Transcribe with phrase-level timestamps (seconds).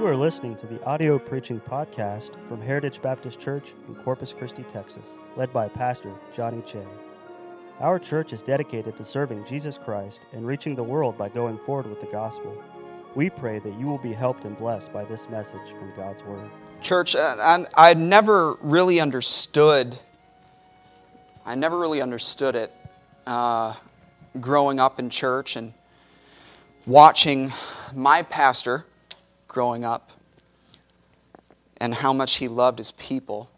[0.00, 4.62] You are listening to the audio preaching podcast from Heritage Baptist Church in Corpus Christi,
[4.62, 6.82] Texas, led by Pastor Johnny Che.
[7.80, 11.86] Our church is dedicated to serving Jesus Christ and reaching the world by going forward
[11.86, 12.56] with the gospel.
[13.14, 16.48] We pray that you will be helped and blessed by this message from God's Word.
[16.80, 19.98] Church, uh, I never really understood.
[21.44, 22.74] I never really understood it
[23.26, 23.74] uh,
[24.40, 25.74] growing up in church and
[26.86, 27.52] watching
[27.94, 28.86] my pastor
[29.50, 30.12] growing up
[31.78, 33.50] and how much he loved his people.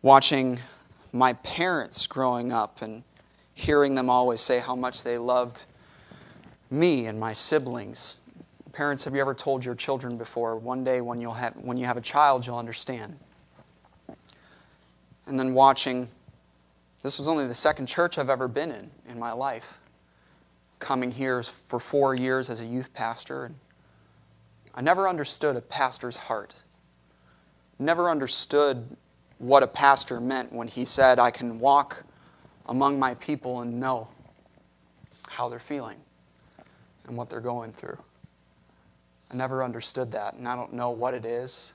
[0.00, 0.58] Watching
[1.12, 3.02] my parents growing up and
[3.52, 5.64] hearing them always say how much they loved
[6.70, 8.16] me and my siblings.
[8.72, 11.84] Parents, have you ever told your children before, one day when, you'll have, when you
[11.84, 13.18] have a child, you'll understand?
[15.26, 16.08] And then watching,
[17.02, 19.79] this was only the second church I've ever been in in my life
[20.80, 23.44] coming here for four years as a youth pastor.
[23.44, 23.54] And
[24.74, 26.54] I never understood a pastor's heart.
[27.78, 28.96] Never understood
[29.38, 32.02] what a pastor meant when he said, I can walk
[32.66, 34.08] among my people and know
[35.28, 35.96] how they're feeling
[37.06, 37.98] and what they're going through.
[39.30, 41.74] I never understood that, and I don't know what it is.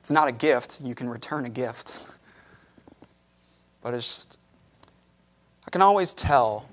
[0.00, 0.80] It's not a gift.
[0.82, 2.00] You can return a gift.
[3.82, 4.38] But it's just,
[5.66, 6.68] I can always tell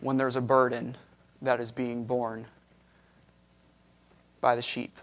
[0.00, 0.96] when there's a burden
[1.42, 2.46] that is being borne
[4.40, 4.96] by the sheep.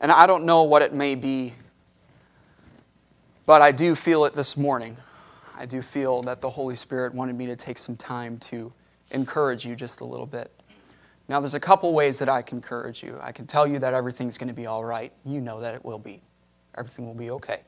[0.00, 1.54] And I don't know what it may be,
[3.46, 4.96] but I do feel it this morning.
[5.56, 8.72] I do feel that the Holy Spirit wanted me to take some time to
[9.10, 10.50] encourage you just a little bit.
[11.28, 13.18] Now, there's a couple ways that I can encourage you.
[13.20, 15.12] I can tell you that everything's going to be all right.
[15.24, 16.22] You know that it will be.
[16.76, 17.60] Everything will be okay.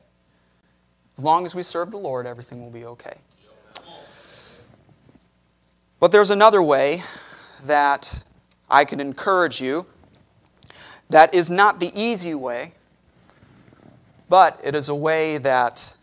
[1.17, 3.17] As long as we serve the Lord, everything will be okay.
[5.99, 7.03] But there's another way
[7.65, 8.23] that
[8.69, 9.85] I can encourage you
[11.09, 12.73] that is not the easy way,
[14.29, 15.95] but it is a way that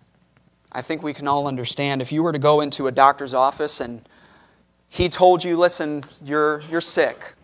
[0.71, 2.03] I think we can all understand.
[2.03, 4.07] If you were to go into a doctor's office and
[4.91, 7.35] he told you, listen, you're, you're sick,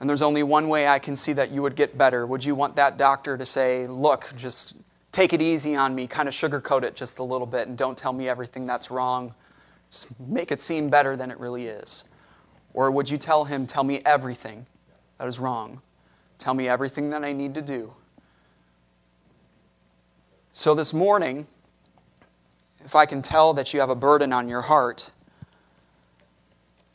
[0.00, 2.54] and there's only one way I can see that you would get better, would you
[2.54, 4.74] want that doctor to say, look, just
[5.12, 7.96] take it easy on me, kind of sugarcoat it just a little bit, and don't
[7.96, 9.34] tell me everything that's wrong?
[9.94, 12.02] Just make it seem better than it really is.
[12.72, 14.66] Or would you tell him, tell me everything
[15.18, 15.82] that is wrong?
[16.36, 17.94] Tell me everything that I need to do.
[20.52, 21.46] So this morning,
[22.84, 25.12] if I can tell that you have a burden on your heart,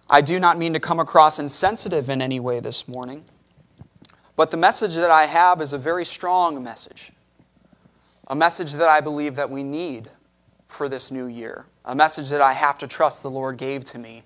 [0.09, 3.23] I do not mean to come across insensitive in any way this morning,
[4.35, 7.13] but the message that I have is a very strong message.
[8.27, 10.09] A message that I believe that we need
[10.67, 11.65] for this new year.
[11.89, 14.21] A message that I have to trust the Lord gave to me,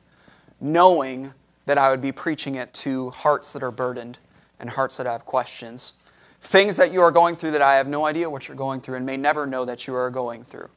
[0.59, 1.31] knowing
[1.65, 4.19] that I would be preaching it to hearts that are burdened
[4.59, 5.93] and hearts that have questions.
[6.41, 8.95] Things that you are going through that I have no idea what you're going through
[8.97, 10.67] and may never know that you are going through.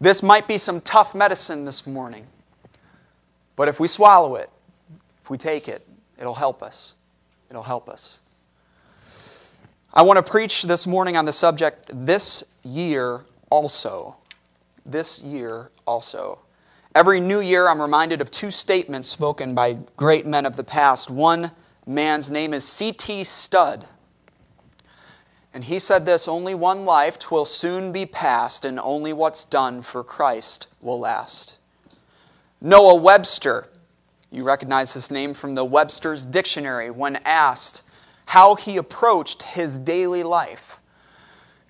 [0.00, 2.28] This might be some tough medicine this morning,
[3.56, 4.50] but if we swallow it,
[5.24, 5.84] if we take it,
[6.16, 6.94] it'll help us.
[7.50, 8.20] It'll help us.
[9.92, 14.16] I want to preach this morning on the subject this year also
[14.90, 16.40] this year also.
[16.94, 21.10] Every new year, I'm reminded of two statements spoken by great men of the past.
[21.10, 21.52] One
[21.86, 23.24] man's name is C.T.
[23.24, 23.86] Studd.
[25.52, 29.82] And he said this Only one life twill soon be past, and only what's done
[29.82, 31.58] for Christ will last.
[32.60, 33.68] Noah Webster,
[34.30, 37.82] you recognize his name from the Webster's Dictionary, when asked
[38.26, 40.78] how he approached his daily life.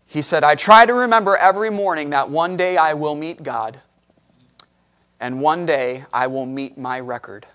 [0.06, 3.80] He said, I try to remember every morning that one day I will meet God,
[5.20, 7.46] and one day I will meet my record.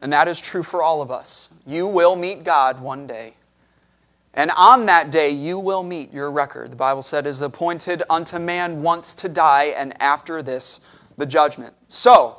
[0.00, 1.48] And that is true for all of us.
[1.66, 3.34] You will meet God one day.
[4.34, 6.70] And on that day, you will meet your record.
[6.70, 10.80] The Bible said, is appointed unto man once to die, and after this,
[11.16, 11.74] the judgment.
[11.88, 12.36] So,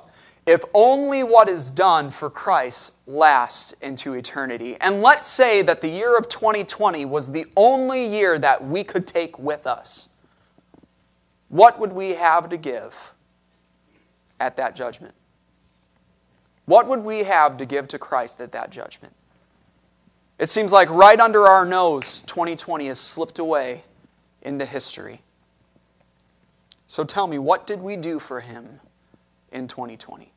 [0.49, 4.77] if only what is done for Christ lasts into eternity.
[4.81, 9.05] And let's say that the year of 2020 was the only year that we could
[9.05, 10.09] take with us.
[11.49, 12.95] What would we have to give
[14.39, 15.13] at that judgment?
[16.65, 19.13] What would we have to give to Christ at that judgment?
[20.39, 23.83] It seems like right under our nose, 2020 has slipped away
[24.41, 25.21] into history.
[26.87, 28.79] So tell me, what did we do for him
[29.51, 30.31] in 2020?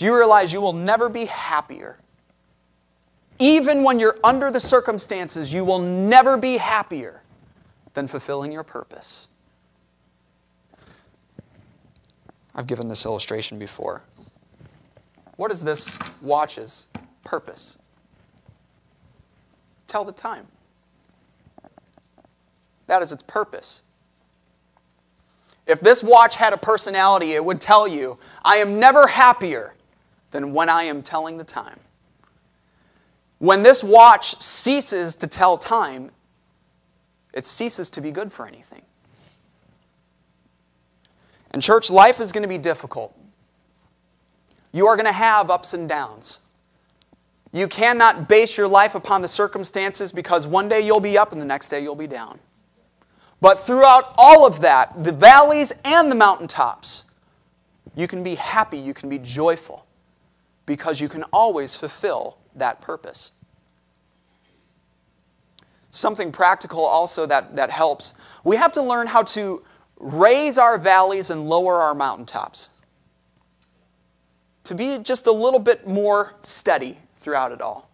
[0.00, 1.98] Do you realize you will never be happier?
[3.38, 7.20] Even when you're under the circumstances, you will never be happier
[7.92, 9.28] than fulfilling your purpose.
[12.54, 14.00] I've given this illustration before.
[15.36, 16.86] What is this watch's
[17.22, 17.76] purpose?
[19.86, 20.46] Tell the time.
[22.86, 23.82] That is its purpose.
[25.66, 29.74] If this watch had a personality, it would tell you, I am never happier
[30.30, 31.80] than when I am telling the time.
[33.38, 36.10] When this watch ceases to tell time,
[37.32, 38.82] it ceases to be good for anything.
[41.52, 43.16] And church life is going to be difficult.
[44.72, 46.40] You are going to have ups and downs.
[47.52, 51.40] You cannot base your life upon the circumstances because one day you'll be up and
[51.40, 52.38] the next day you'll be down.
[53.40, 57.04] But throughout all of that, the valleys and the mountaintops,
[57.96, 59.84] you can be happy, you can be joyful,
[60.66, 63.32] because you can always fulfill that purpose.
[65.90, 68.14] Something practical also that, that helps.
[68.44, 69.62] We have to learn how to
[69.96, 72.70] raise our valleys and lower our mountaintops.
[74.64, 77.90] To be just a little bit more steady throughout it all.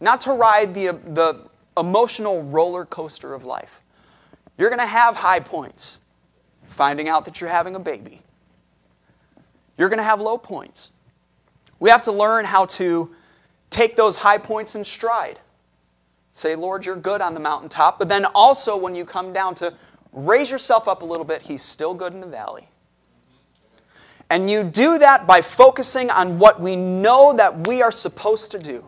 [0.00, 1.48] Not to ride the, the
[1.78, 3.80] emotional roller coaster of life.
[4.58, 6.00] You're going to have high points,
[6.68, 8.20] finding out that you're having a baby.
[9.78, 10.92] You're going to have low points.
[11.80, 13.10] We have to learn how to
[13.70, 15.40] take those high points in stride.
[16.32, 19.74] Say, Lord, you're good on the mountaintop, but then also when you come down to
[20.12, 22.68] raise yourself up a little bit, He's still good in the valley.
[24.28, 28.58] And you do that by focusing on what we know that we are supposed to
[28.58, 28.84] do.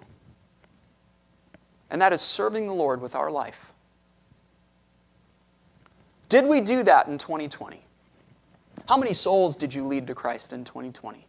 [1.91, 3.73] And that is serving the Lord with our life.
[6.29, 7.85] Did we do that in 2020?
[8.87, 11.27] How many souls did you lead to Christ in 2020?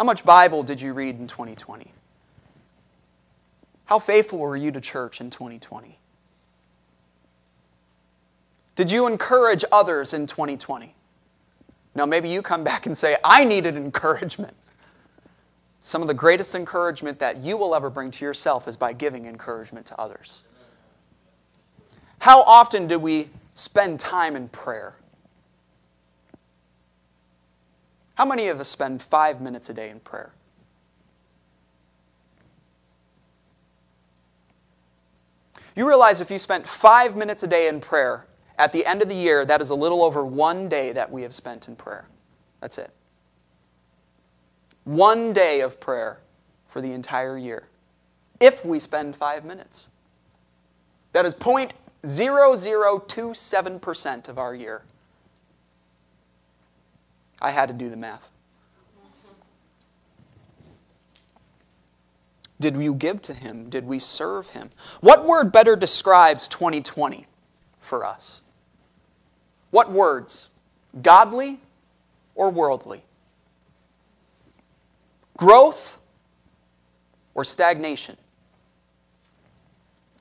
[0.00, 1.92] How much Bible did you read in 2020?
[3.84, 5.98] How faithful were you to church in 2020?
[8.76, 10.94] Did you encourage others in 2020?
[11.94, 14.54] Now, maybe you come back and say, I needed encouragement.
[15.82, 19.26] Some of the greatest encouragement that you will ever bring to yourself is by giving
[19.26, 20.44] encouragement to others.
[22.20, 24.94] How often do we spend time in prayer?
[28.20, 30.32] How many of us spend five minutes a day in prayer?
[35.74, 38.26] You realize if you spent five minutes a day in prayer,
[38.58, 41.22] at the end of the year, that is a little over one day that we
[41.22, 42.04] have spent in prayer.
[42.60, 42.90] That's it.
[44.84, 46.18] One day of prayer
[46.68, 47.68] for the entire year.
[48.38, 49.88] If we spend five minutes.
[51.12, 54.82] That is 0.0027% of our year.
[57.40, 58.30] I had to do the math.
[62.60, 63.70] Did you give to him?
[63.70, 64.70] Did we serve him?
[65.00, 67.26] What word better describes 2020
[67.80, 68.42] for us?
[69.70, 70.50] What words?
[71.00, 71.60] Godly
[72.34, 73.02] or worldly?
[75.38, 75.98] Growth
[77.34, 78.18] or stagnation?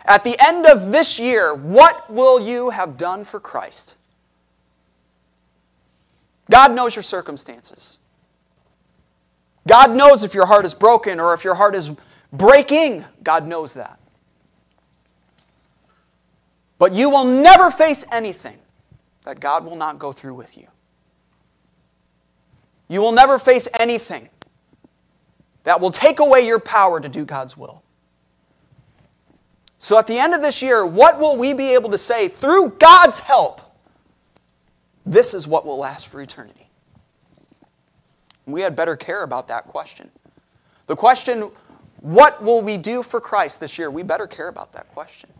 [0.05, 3.95] At the end of this year, what will you have done for Christ?
[6.49, 7.97] God knows your circumstances.
[9.67, 11.91] God knows if your heart is broken or if your heart is
[12.31, 13.03] breaking.
[13.21, 13.99] God knows that.
[16.79, 18.57] But you will never face anything
[19.27, 20.67] that God will not go through with you.
[22.87, 24.29] You will never face anything
[25.65, 27.83] that will take away your power to do God's will.
[29.79, 32.77] So at the end of this year, what will we be able to say through
[32.79, 33.59] God's help?
[35.05, 36.69] This is what will last for eternity.
[38.45, 40.09] We had better care about that question.
[40.85, 41.51] The question
[41.99, 43.91] what will we do for Christ this year?
[43.91, 45.31] We better care about that question.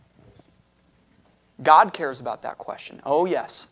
[1.63, 3.01] God cares about that question.
[3.05, 3.67] Oh, yes.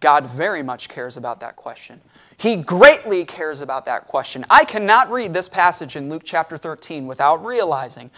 [0.00, 2.00] God very much cares about that question.
[2.36, 4.46] He greatly cares about that question.
[4.48, 8.10] I cannot read this passage in Luke chapter 13 without realizing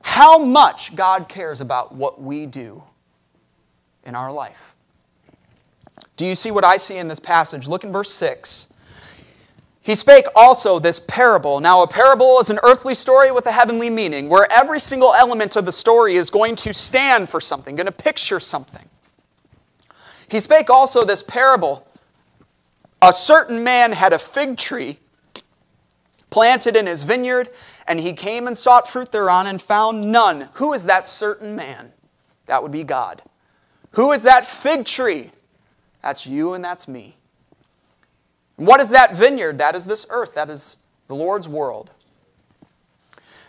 [0.00, 2.82] how much God cares about what we do
[4.04, 4.74] in our life.
[6.16, 7.68] Do you see what I see in this passage?
[7.68, 8.68] Look in verse 6.
[9.82, 11.60] He spake also this parable.
[11.60, 15.56] Now, a parable is an earthly story with a heavenly meaning, where every single element
[15.56, 18.86] of the story is going to stand for something, going to picture something.
[20.28, 21.86] He spake also this parable.
[23.00, 24.98] A certain man had a fig tree
[26.30, 27.48] planted in his vineyard,
[27.86, 30.50] and he came and sought fruit thereon and found none.
[30.54, 31.92] Who is that certain man?
[32.46, 33.22] That would be God.
[33.92, 35.30] Who is that fig tree?
[36.02, 37.16] That's you and that's me.
[38.56, 39.58] And what is that vineyard?
[39.58, 40.34] That is this earth.
[40.34, 41.90] That is the Lord's world.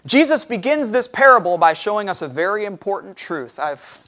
[0.05, 3.59] Jesus begins this parable by showing us a very important truth.
[3.59, 4.07] I have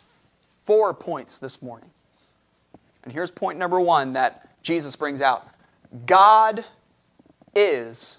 [0.65, 1.89] four points this morning.
[3.03, 5.47] And here's point number one that Jesus brings out
[6.05, 6.63] God
[7.55, 8.17] is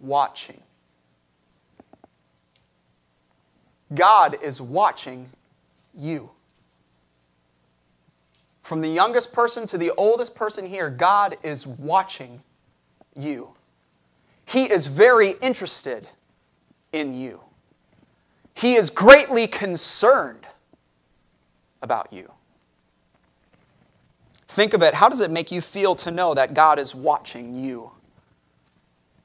[0.00, 0.60] watching.
[3.94, 5.28] God is watching
[5.94, 6.30] you.
[8.62, 12.42] From the youngest person to the oldest person here, God is watching
[13.14, 13.50] you.
[14.46, 16.08] He is very interested
[16.92, 17.40] in you.
[18.54, 20.46] He is greatly concerned
[21.82, 22.30] about you.
[24.52, 24.92] Think of it.
[24.92, 27.92] How does it make you feel to know that God is watching you?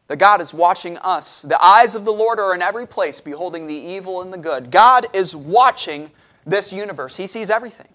[0.07, 1.41] That God is watching us.
[1.41, 4.71] The eyes of the Lord are in every place, beholding the evil and the good.
[4.71, 6.11] God is watching
[6.45, 7.89] this universe, He sees everything.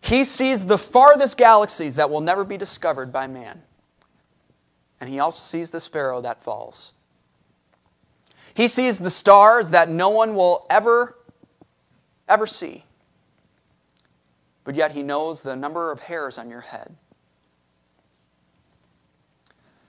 [0.00, 3.62] He sees the farthest galaxies that will never be discovered by man.
[5.00, 6.92] And He also sees the sparrow that falls.
[8.54, 11.18] He sees the stars that no one will ever,
[12.28, 12.84] ever see.
[14.68, 16.94] But yet He knows the number of hairs on your head.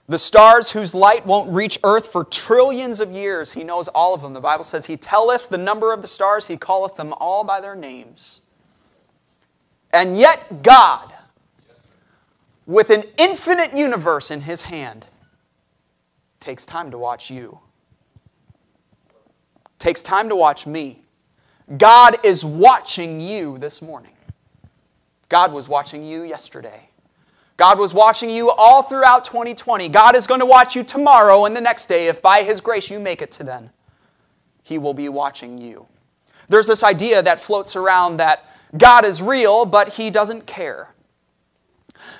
[0.08, 4.22] The stars whose light won't reach earth for trillions of years, he knows all of
[4.22, 4.32] them.
[4.32, 7.60] The Bible says, He telleth the number of the stars, He calleth them all by
[7.60, 8.40] their names.
[9.92, 11.12] And yet, God,
[12.64, 15.04] with an infinite universe in His hand,
[16.40, 17.58] takes time to watch you,
[19.78, 21.02] takes time to watch me.
[21.76, 24.12] God is watching you this morning.
[25.30, 26.90] God was watching you yesterday.
[27.56, 29.88] God was watching you all throughout 2020.
[29.88, 32.90] God is going to watch you tomorrow and the next day if by His grace
[32.90, 33.70] you make it to then.
[34.62, 35.86] He will be watching you.
[36.48, 38.44] There's this idea that floats around that
[38.76, 40.88] God is real, but He doesn't care.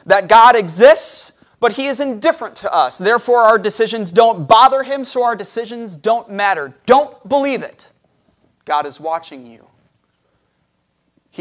[0.07, 2.97] That God exists, but He is indifferent to us.
[2.97, 6.75] Therefore, our decisions don't bother Him, so our decisions don't matter.
[6.87, 7.90] Don't believe it.
[8.67, 9.67] God is watching you.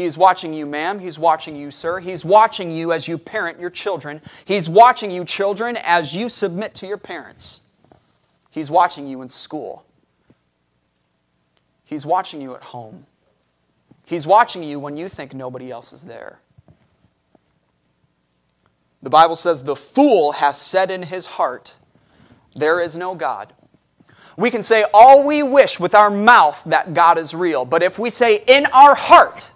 [0.00, 0.98] He is watching you, ma'am.
[0.98, 2.00] He's watching you, sir.
[2.00, 4.22] He's watching you as you parent your children.
[4.46, 7.60] He's watching you, children, as you submit to your parents.
[8.48, 9.84] He's watching you in school.
[11.84, 13.04] He's watching you at home.
[14.06, 16.38] He's watching you when you think nobody else is there.
[19.02, 21.76] The Bible says, The fool has said in his heart,
[22.56, 23.52] There is no God.
[24.38, 27.98] We can say all we wish with our mouth that God is real, but if
[27.98, 29.52] we say in our heart,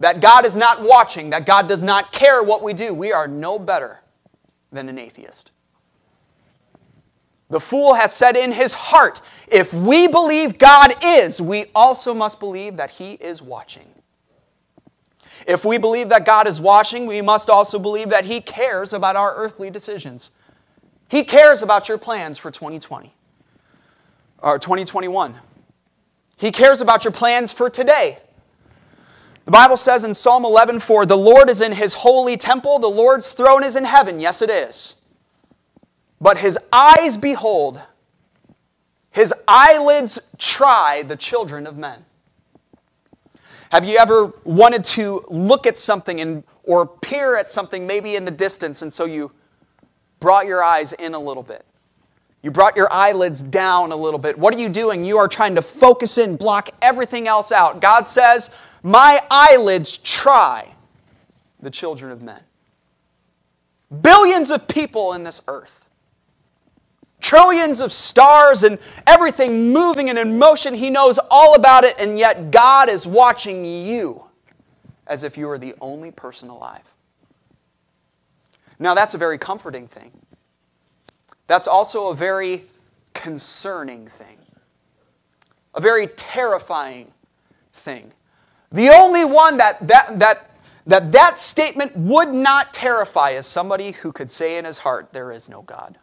[0.00, 3.26] that God is not watching, that God does not care what we do, we are
[3.26, 4.00] no better
[4.70, 5.50] than an atheist.
[7.48, 12.40] The fool has said in his heart, if we believe God is, we also must
[12.40, 13.86] believe that he is watching.
[15.46, 19.16] If we believe that God is watching, we must also believe that he cares about
[19.16, 20.30] our earthly decisions.
[21.08, 23.14] He cares about your plans for 2020
[24.42, 25.36] or 2021.
[26.36, 28.18] He cares about your plans for today.
[29.46, 32.90] The Bible says in Psalm 11, "For the Lord is in his holy temple, the
[32.90, 34.18] Lord's throne is in heaven.
[34.18, 34.96] Yes, it is.
[36.20, 37.80] But his eyes behold,
[39.10, 42.04] his eyelids try the children of men.
[43.70, 48.24] Have you ever wanted to look at something and, or peer at something maybe in
[48.24, 49.30] the distance, and so you
[50.18, 51.65] brought your eyes in a little bit?
[52.46, 54.38] You brought your eyelids down a little bit.
[54.38, 55.04] What are you doing?
[55.04, 57.80] You are trying to focus in, block everything else out.
[57.80, 58.50] God says,
[58.84, 60.72] My eyelids try
[61.58, 62.40] the children of men.
[64.00, 65.86] Billions of people in this earth,
[67.20, 70.72] trillions of stars, and everything moving and in motion.
[70.72, 74.22] He knows all about it, and yet God is watching you
[75.08, 76.84] as if you were the only person alive.
[78.78, 80.12] Now, that's a very comforting thing.
[81.46, 82.64] That's also a very
[83.14, 84.38] concerning thing,
[85.74, 87.12] a very terrifying
[87.72, 88.12] thing.
[88.72, 90.50] The only one that that, that,
[90.86, 95.30] that that statement would not terrify is somebody who could say in his heart, There
[95.30, 95.98] is no God.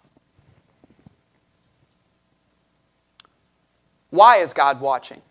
[4.09, 5.21] Why is God watching?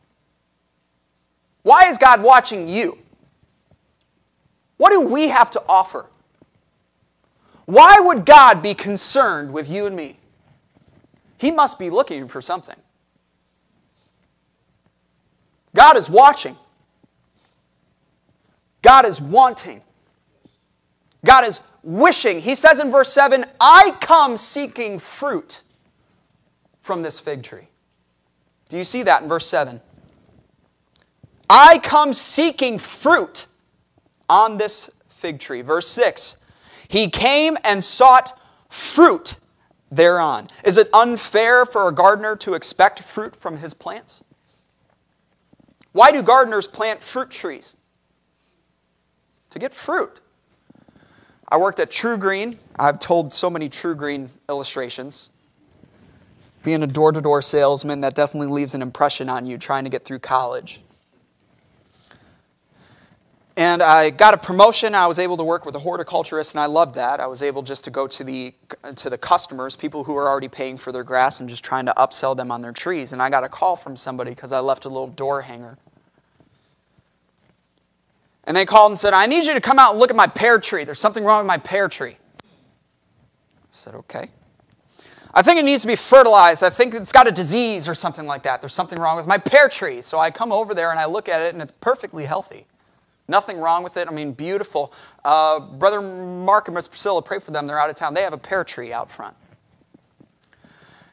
[1.63, 2.99] Why is God watching you?
[4.77, 6.07] What do we have to offer?
[7.67, 10.17] Why would God be concerned with you and me?
[11.39, 12.77] He must be looking for something.
[15.75, 16.57] God is watching.
[18.83, 19.83] God is wanting.
[21.25, 22.41] God is wishing.
[22.41, 25.63] He says in verse 7 I come seeking fruit
[26.83, 27.69] from this fig tree.
[28.69, 29.81] Do you see that in verse 7?
[31.49, 33.47] I come seeking fruit
[34.29, 35.63] on this fig tree.
[35.63, 36.37] Verse 6
[36.93, 39.39] He came and sought fruit
[39.91, 40.49] thereon.
[40.63, 44.23] Is it unfair for a gardener to expect fruit from his plants?
[45.93, 47.77] Why do gardeners plant fruit trees?
[49.49, 50.21] To get fruit.
[51.49, 52.59] I worked at TruGreen.
[52.79, 55.31] I've told so many TruGreen illustrations.
[56.63, 59.91] Being a door to door salesman, that definitely leaves an impression on you trying to
[59.91, 60.82] get through college.
[63.57, 64.95] And I got a promotion.
[64.95, 67.21] I was able to work with a horticulturist, and I loved that.
[67.21, 68.55] I was able just to go to the,
[68.97, 71.93] to the customers, people who are already paying for their grass, and just trying to
[71.99, 73.13] upsell them on their trees.
[73.13, 75.77] And I got a call from somebody because I left a little door hanger.
[78.45, 80.27] And they called and said, I need you to come out and look at my
[80.27, 80.85] pear tree.
[80.85, 82.17] There's something wrong with my pear tree.
[82.43, 82.47] I
[83.71, 84.31] said, okay.
[85.35, 86.63] I think it needs to be fertilized.
[86.63, 88.61] I think it's got a disease or something like that.
[88.61, 90.01] There's something wrong with my pear tree.
[90.01, 92.67] So I come over there and I look at it, and it's perfectly healthy.
[93.29, 94.09] Nothing wrong with it.
[94.09, 94.93] I mean, beautiful.
[95.25, 97.67] Uh, Brother Mark and Miss Priscilla, pray for them.
[97.67, 98.15] They're out of town.
[98.15, 99.37] They have a pear tree out front.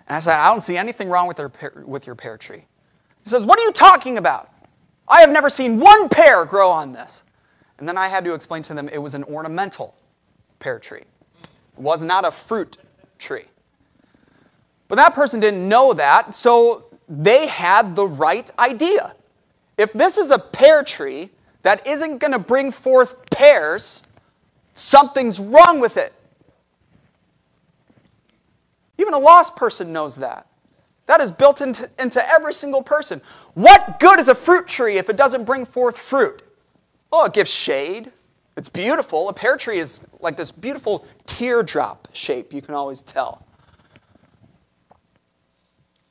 [0.07, 2.65] And I said, I don't see anything wrong with, their pear, with your pear tree.
[3.23, 4.51] He says, What are you talking about?
[5.07, 7.23] I have never seen one pear grow on this.
[7.77, 9.95] And then I had to explain to them it was an ornamental
[10.59, 12.77] pear tree, it was not a fruit
[13.17, 13.45] tree.
[14.87, 19.13] But that person didn't know that, so they had the right idea.
[19.77, 21.29] If this is a pear tree,
[21.63, 24.03] that isn't going to bring forth pears,
[24.73, 26.13] something's wrong with it.
[28.97, 30.47] Even a lost person knows that.
[31.05, 33.21] That is built into, into every single person.
[33.55, 36.43] What good is a fruit tree if it doesn't bring forth fruit?
[37.11, 38.11] Oh, it gives shade.
[38.55, 39.29] It's beautiful.
[39.29, 43.45] A pear tree is like this beautiful teardrop shape, you can always tell.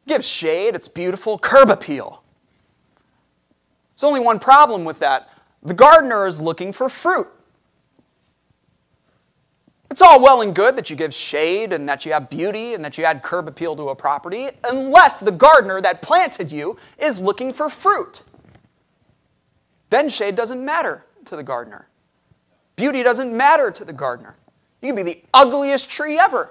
[0.06, 1.38] Gives shade, it's beautiful.
[1.38, 2.22] Curb appeal.
[3.94, 5.28] There's only one problem with that
[5.68, 7.28] the gardener is looking for fruit.
[9.90, 12.84] It's all well and good that you give shade and that you have beauty and
[12.84, 17.20] that you add curb appeal to a property, unless the gardener that planted you is
[17.20, 18.22] looking for fruit.
[19.90, 21.88] Then shade doesn't matter to the gardener.
[22.76, 24.36] Beauty doesn't matter to the gardener.
[24.80, 26.50] You can be the ugliest tree ever.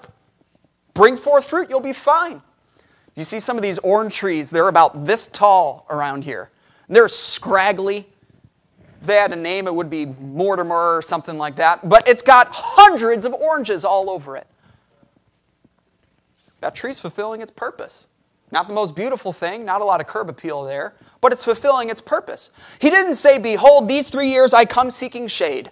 [0.93, 2.41] Bring forth fruit, you'll be fine.
[3.15, 6.49] You see some of these orange trees, they're about this tall around here.
[6.89, 8.09] They're scraggly,
[9.01, 11.87] they had a name, it would be Mortimer or something like that.
[11.87, 14.47] But it's got hundreds of oranges all over it.
[16.61, 18.07] That tree's fulfilling its purpose.
[18.51, 21.89] Not the most beautiful thing, not a lot of curb appeal there, but it's fulfilling
[21.89, 22.49] its purpose.
[22.79, 25.69] He didn't say, Behold, these three years I come seeking shade.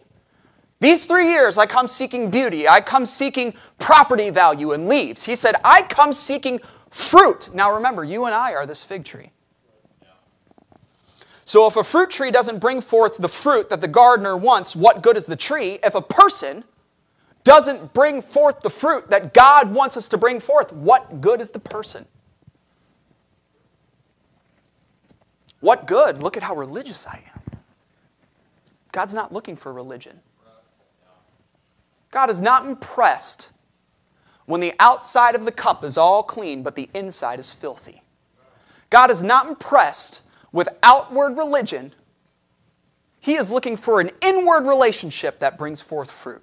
[0.82, 2.68] These three years I come seeking beauty.
[2.68, 5.24] I come seeking property value and leaves.
[5.24, 6.60] He said, I come seeking
[6.92, 7.50] fruit.
[7.54, 9.32] Now remember, you and I are this fig tree.
[11.46, 15.04] So if a fruit tree doesn't bring forth the fruit that the gardener wants, what
[15.04, 15.80] good is the tree?
[15.84, 16.64] If a person
[17.44, 21.52] doesn't bring forth the fruit that God wants us to bring forth, what good is
[21.52, 22.08] the person?
[25.60, 26.22] What good?
[26.22, 27.60] Look at how religious I am.
[28.92, 30.20] God's not looking for religion.
[32.10, 33.52] God is not impressed
[34.48, 38.02] when the outside of the cup is all clean, but the inside is filthy.
[38.90, 40.24] God is not impressed
[40.56, 41.94] with outward religion,
[43.20, 46.42] he is looking for an inward relationship that brings forth fruit.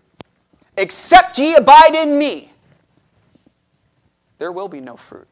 [0.77, 2.53] Except ye abide in me,
[4.37, 5.27] there will be no fruit.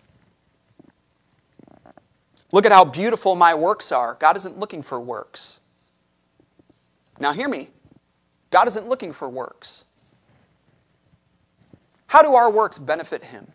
[2.53, 4.17] Look at how beautiful my works are.
[4.19, 5.61] God isn't looking for works.
[7.19, 7.69] Now, hear me.
[8.51, 9.85] God isn't looking for works.
[12.07, 13.47] How do our works benefit Him?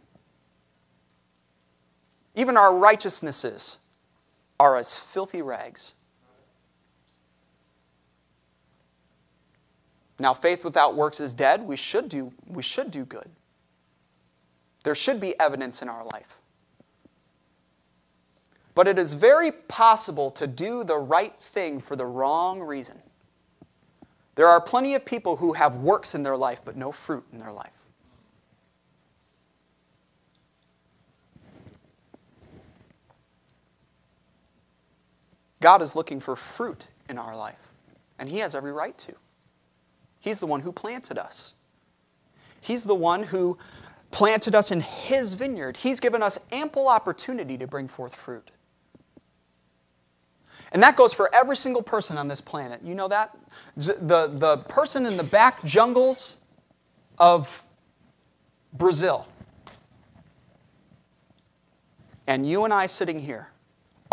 [2.36, 3.80] Even our righteousnesses
[4.60, 5.94] are as filthy rags.
[10.18, 11.68] Now, faith without works is dead.
[11.68, 13.30] We should do, we should do good.
[14.84, 16.40] There should be evidence in our life.
[18.76, 23.02] But it is very possible to do the right thing for the wrong reason.
[24.36, 27.40] There are plenty of people who have works in their life but no fruit in
[27.40, 27.72] their life.
[35.66, 37.72] God is looking for fruit in our life,
[38.20, 39.14] and He has every right to.
[40.20, 41.56] He's the one who planted us.
[42.62, 43.58] He's the one who
[44.12, 45.78] planted us in His vineyard.
[45.78, 48.52] He's given us ample opportunity to bring forth fruit.
[50.72, 52.82] And that goes for every single person on this planet.
[52.84, 53.36] You know that?
[53.76, 56.38] The, the person in the back jungles
[57.18, 57.64] of
[58.72, 59.26] Brazil,
[62.28, 63.50] and you and I sitting here,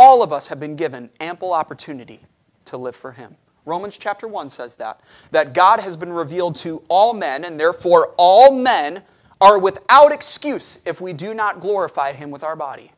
[0.02, 2.18] all of us have been given ample opportunity
[2.64, 3.36] to live for Him.
[3.64, 5.00] Romans chapter 1 says that.
[5.30, 9.04] That God has been revealed to all men, and therefore all men
[9.40, 12.90] are without excuse if we do not glorify Him with our body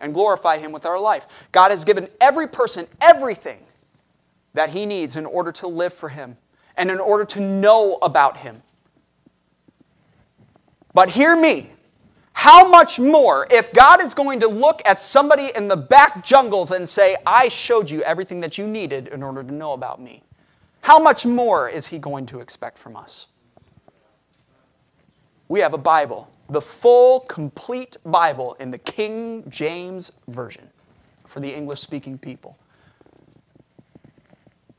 [0.00, 1.26] and glorify Him with our life.
[1.52, 3.60] God has given every person everything
[4.54, 6.36] that he needs in order to live for Him
[6.76, 8.64] and in order to know about Him.
[10.92, 11.70] But hear me.
[12.38, 16.70] How much more if God is going to look at somebody in the back jungles
[16.70, 20.22] and say, I showed you everything that you needed in order to know about me?
[20.82, 23.26] How much more is He going to expect from us?
[25.48, 30.70] We have a Bible, the full, complete Bible in the King James Version
[31.26, 32.56] for the English speaking people.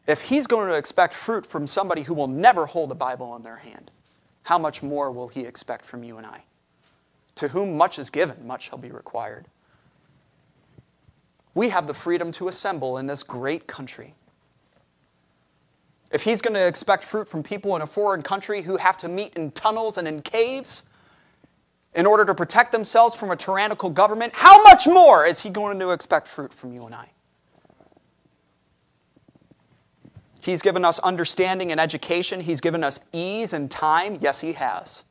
[0.07, 3.43] If He's going to expect fruit from somebody who will never hold a Bible in
[3.43, 3.91] their hand,
[4.43, 6.43] how much more will He expect from you and I?
[7.39, 9.45] To whom much is given, much shall be required.
[11.53, 14.13] We have the freedom to assemble in this great country.
[16.11, 19.07] If he's going to expect fruit from people in a foreign country who have to
[19.07, 20.83] meet in tunnels and in caves
[21.93, 25.79] in order to protect themselves from a tyrannical government, how much more is he going
[25.79, 27.09] to expect fruit from you and I?
[30.41, 32.41] He's given us understanding and education.
[32.41, 34.17] He's given us ease and time.
[34.19, 35.05] Yes, He has.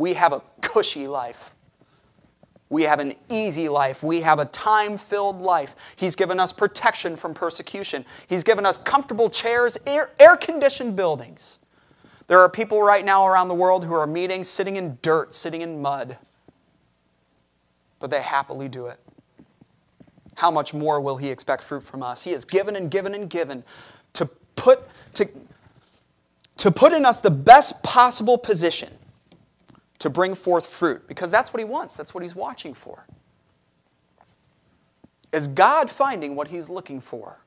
[0.00, 1.50] We have a cushy life.
[2.70, 4.02] We have an easy life.
[4.02, 5.74] We have a time filled life.
[5.94, 8.06] He's given us protection from persecution.
[8.26, 11.58] He's given us comfortable chairs, air conditioned buildings.
[12.28, 15.60] There are people right now around the world who are meeting sitting in dirt, sitting
[15.60, 16.16] in mud,
[17.98, 19.00] but they happily do it.
[20.36, 22.22] How much more will He expect fruit from us?
[22.22, 23.64] He has given and given and given
[24.14, 24.24] to
[24.56, 24.80] put,
[25.12, 25.28] to,
[26.56, 28.96] to put in us the best possible position
[30.00, 33.06] to bring forth fruit because that's what he wants, that's what he's watching for.
[35.32, 37.38] Is God finding what he's looking for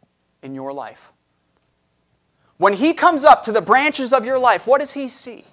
[0.41, 1.11] in your life?
[2.57, 5.43] When he comes up to the branches of your life, what does he see?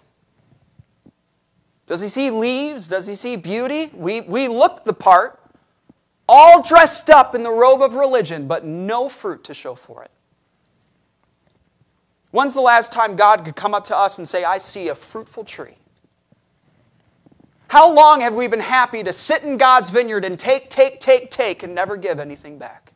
[1.87, 2.87] Does he see leaves?
[2.87, 3.91] Does he see beauty?
[3.93, 5.41] We, we look the part,
[6.29, 10.11] all dressed up in the robe of religion, but no fruit to show for it.
[12.31, 14.95] When's the last time God could come up to us and say, I see a
[14.95, 15.80] fruitful tree?
[17.71, 21.31] How long have we been happy to sit in God's vineyard and take, take, take,
[21.31, 22.95] take, and never give anything back?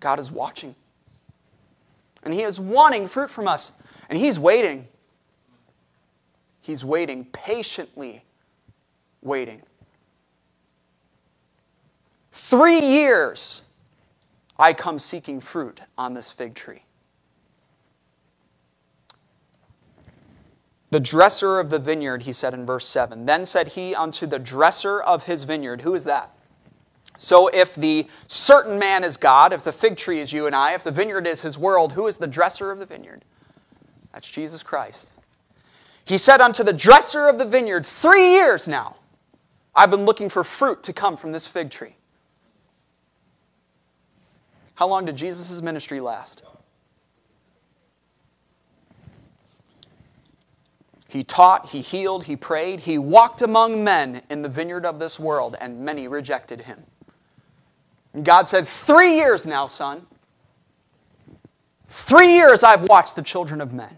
[0.00, 0.74] God is watching.
[2.22, 3.72] And He is wanting fruit from us.
[4.08, 4.88] And He's waiting.
[6.62, 8.24] He's waiting, patiently
[9.20, 9.60] waiting.
[12.32, 13.60] Three years
[14.58, 16.85] I come seeking fruit on this fig tree.
[20.90, 23.26] The dresser of the vineyard, he said in verse 7.
[23.26, 26.30] Then said he unto the dresser of his vineyard, Who is that?
[27.18, 30.74] So if the certain man is God, if the fig tree is you and I,
[30.74, 33.24] if the vineyard is his world, who is the dresser of the vineyard?
[34.12, 35.08] That's Jesus Christ.
[36.04, 38.96] He said unto the dresser of the vineyard, Three years now
[39.74, 41.96] I've been looking for fruit to come from this fig tree.
[44.76, 46.42] How long did Jesus' ministry last?
[51.16, 55.18] He taught, he healed, he prayed, he walked among men in the vineyard of this
[55.18, 56.82] world, and many rejected him.
[58.12, 60.06] And God said, Three years now, son.
[61.88, 63.96] Three years I've watched the children of men.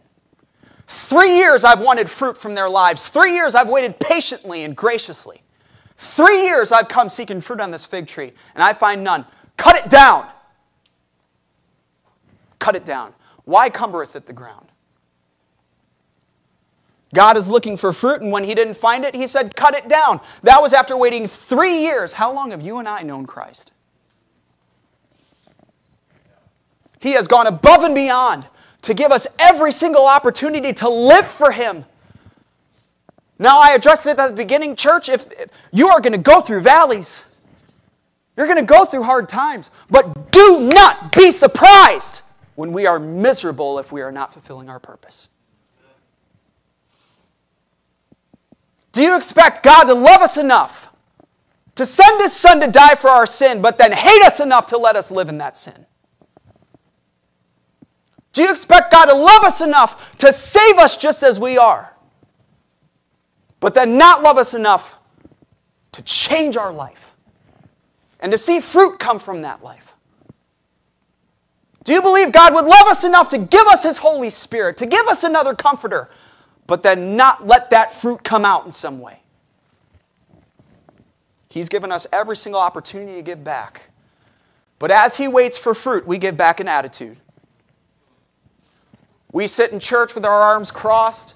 [0.87, 3.09] Three years I've wanted fruit from their lives.
[3.09, 5.43] Three years I've waited patiently and graciously.
[5.97, 9.27] Three years I've come seeking fruit on this fig tree, and I find none.
[9.57, 10.29] Cut it down.
[12.61, 13.13] Cut it down.
[13.45, 14.69] Why cumbereth it the ground?
[17.15, 19.89] God is looking for fruit, and when he didn't find it, he said, Cut it
[19.89, 20.21] down.
[20.43, 22.13] That was after waiting three years.
[22.15, 23.73] How long have you and I known Christ?
[27.01, 28.47] He has gone above and beyond
[28.83, 31.85] to give us every single opportunity to live for him.
[33.39, 35.09] Now, I addressed it at the beginning, church.
[35.09, 37.25] If, if you are going to go through valleys,
[38.37, 42.23] you're going to go through hard times, but do not be surprised
[42.57, 45.29] when we are miserable if we are not fulfilling our purpose.
[48.93, 50.89] Do you expect God to love us enough
[51.75, 54.79] to send his son to die for our sin, but then hate us enough to
[54.79, 55.87] let us live in that sin?
[58.33, 61.95] Do you expect God to love us enough to save us just as we are?
[63.61, 64.95] But then not love us enough
[65.93, 67.13] to change our life
[68.21, 69.95] and to see fruit come from that life?
[71.85, 74.87] Do you believe God would love us enough to give us His Holy Spirit, to
[74.87, 76.11] give us another comforter,
[76.69, 79.23] but then not let that fruit come out in some way?
[81.49, 83.91] He's given us every single opportunity to give back.
[84.79, 87.17] But as He waits for fruit, we give back an attitude.
[89.33, 91.35] We sit in church with our arms crossed,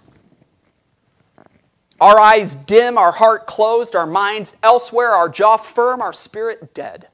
[2.01, 7.09] our eyes dim, our heart closed, our minds elsewhere, our jaw firm, our spirit dead.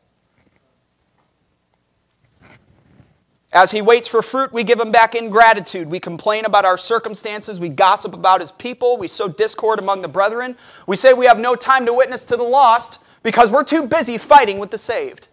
[3.53, 5.89] As he waits for fruit, we give him back ingratitude.
[5.89, 7.59] We complain about our circumstances.
[7.59, 8.99] We gossip about his people.
[8.99, 10.57] We sow discord among the brethren.
[10.87, 14.19] We say we have no time to witness to the lost because we're too busy
[14.19, 15.29] fighting with the saved.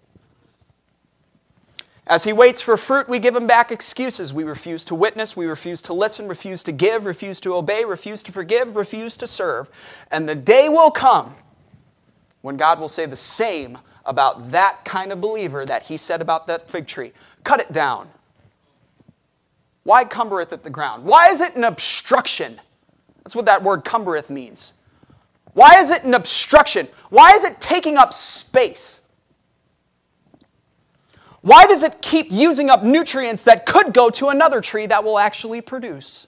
[2.07, 4.33] As he waits for fruit, we give him back excuses.
[4.33, 8.21] We refuse to witness, we refuse to listen, refuse to give, refuse to obey, refuse
[8.23, 9.69] to forgive, refuse to serve.
[10.11, 11.35] And the day will come
[12.41, 16.45] when God will say the same about that kind of believer that he said about
[16.45, 17.11] that fig tree.
[17.45, 18.09] Cut it down.
[19.83, 21.05] Why cumbereth it the ground?
[21.05, 22.59] Why is it an obstruction?
[23.23, 24.73] That's what that word cumbereth means.
[25.53, 26.89] Why is it an obstruction?
[27.09, 28.99] Why is it taking up space?
[31.41, 35.19] Why does it keep using up nutrients that could go to another tree that will
[35.19, 36.25] actually produce?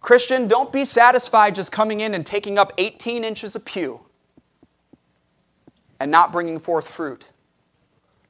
[0.00, 4.00] Christian, don't be satisfied just coming in and taking up 18 inches of pew
[5.98, 7.26] and not bringing forth fruit.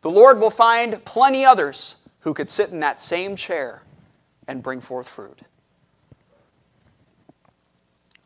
[0.03, 3.83] The Lord will find plenty others who could sit in that same chair
[4.47, 5.41] and bring forth fruit.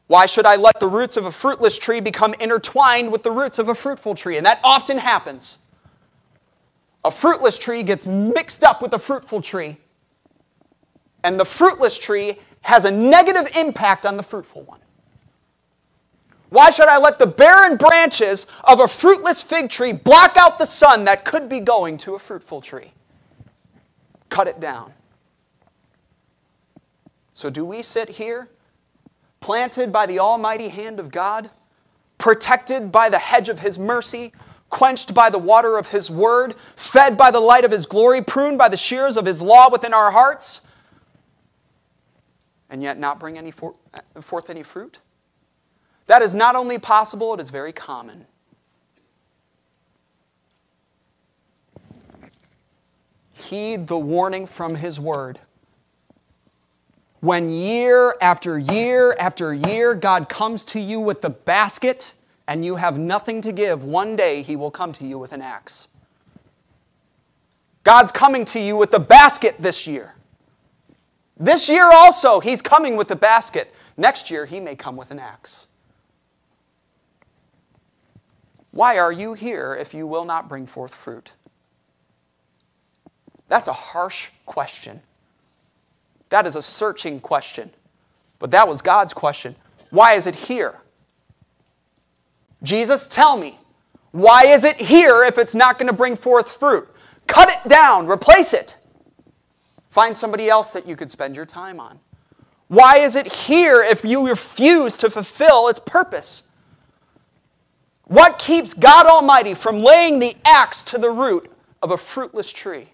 [0.06, 3.58] Why should I let the roots of a fruitless tree become intertwined with the roots
[3.58, 4.36] of a fruitful tree?
[4.36, 5.58] And that often happens.
[7.02, 9.78] A fruitless tree gets mixed up with a fruitful tree,
[11.24, 14.81] and the fruitless tree has a negative impact on the fruitful one.
[16.52, 20.66] Why should I let the barren branches of a fruitless fig tree block out the
[20.66, 22.92] sun that could be going to a fruitful tree?
[24.28, 24.92] Cut it down.
[27.32, 28.50] So, do we sit here,
[29.40, 31.48] planted by the almighty hand of God,
[32.18, 34.34] protected by the hedge of His mercy,
[34.68, 38.58] quenched by the water of His word, fed by the light of His glory, pruned
[38.58, 40.60] by the shears of His law within our hearts,
[42.68, 43.74] and yet not bring any for,
[44.20, 44.98] forth any fruit?
[46.06, 48.26] That is not only possible, it is very common.
[53.32, 55.40] Heed the warning from His word.
[57.20, 62.14] When year after year after year God comes to you with the basket,
[62.48, 65.40] and you have nothing to give, one day he will come to you with an
[65.40, 65.88] axe.
[67.84, 70.14] God's coming to you with the basket this year.
[71.38, 73.72] This year also, he's coming with the basket.
[73.96, 75.66] Next year, he may come with an axe.
[78.72, 81.32] Why are you here if you will not bring forth fruit?
[83.48, 85.02] That's a harsh question.
[86.30, 87.70] That is a searching question.
[88.38, 89.54] But that was God's question.
[89.90, 90.78] Why is it here?
[92.62, 93.58] Jesus, tell me,
[94.12, 96.88] why is it here if it's not going to bring forth fruit?
[97.26, 98.76] Cut it down, replace it.
[99.90, 101.98] Find somebody else that you could spend your time on.
[102.68, 106.44] Why is it here if you refuse to fulfill its purpose?
[108.12, 111.50] What keeps God Almighty from laying the axe to the root
[111.82, 112.90] of a fruitless tree?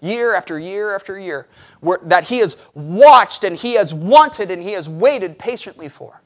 [0.00, 1.46] Year after year after year,
[1.80, 6.22] where, that he has watched and he has wanted and he has waited patiently for.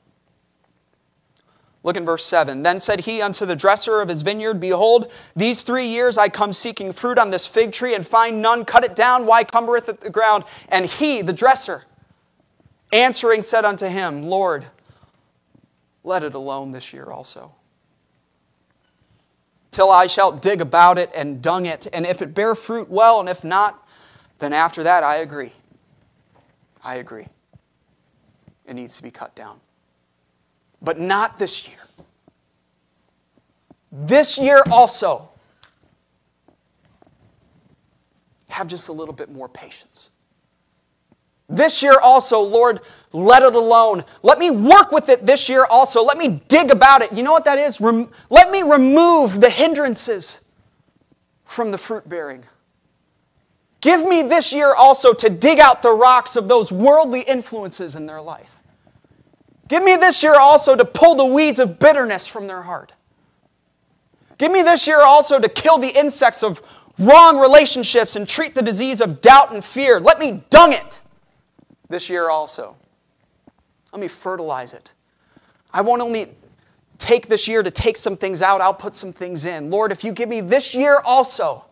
[1.82, 2.62] Look in verse 7.
[2.62, 6.52] Then said he unto the dresser of his vineyard, Behold, these three years I come
[6.52, 8.64] seeking fruit on this fig tree, and find none.
[8.64, 9.26] Cut it down.
[9.26, 10.44] Why cumbereth it the ground?
[10.68, 11.82] And he, the dresser,
[12.92, 14.66] answering, said unto him, Lord,
[16.04, 17.50] let it alone this year also.
[19.76, 23.20] Till I shall dig about it and dung it, and if it bear fruit, well,
[23.20, 23.86] and if not,
[24.38, 25.52] then after that I agree.
[26.82, 27.26] I agree.
[28.64, 29.60] It needs to be cut down
[30.86, 31.78] but not this year.
[33.90, 35.28] This year also,
[38.48, 40.10] have just a little bit more patience.
[41.48, 42.80] This year also, Lord,
[43.12, 44.04] let it alone.
[44.22, 46.02] Let me work with it this year also.
[46.02, 47.12] Let me dig about it.
[47.12, 47.80] You know what that is?
[47.80, 50.40] Rem- let me remove the hindrances
[51.44, 52.44] from the fruit bearing.
[53.80, 58.06] Give me this year also to dig out the rocks of those worldly influences in
[58.06, 58.50] their life.
[59.68, 62.92] Give me this year also to pull the weeds of bitterness from their heart.
[64.38, 66.60] Give me this year also to kill the insects of
[66.98, 70.00] wrong relationships and treat the disease of doubt and fear.
[70.00, 71.00] Let me dung it
[71.88, 72.76] this year also.
[73.92, 74.92] Let me fertilize it.
[75.72, 76.34] I won't only
[76.98, 79.70] take this year to take some things out, I'll put some things in.
[79.70, 81.64] Lord, if you give me this year also,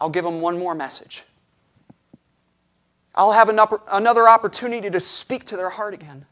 [0.00, 1.24] I'll give them one more message.
[3.14, 6.26] I'll have another opportunity to speak to their heart again.